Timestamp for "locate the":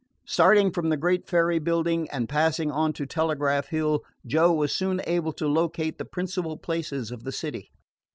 5.47-6.05